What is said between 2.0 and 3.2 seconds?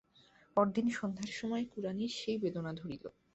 সেই বেদনা ধরিল।